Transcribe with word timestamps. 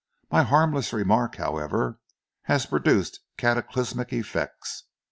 My 0.31 0.41
harmless 0.41 0.93
remark, 0.93 1.35
however, 1.35 1.99
has 2.45 2.65
produced 2.65 3.19
cataclysmic 3.37 4.11
effects. 4.11 4.85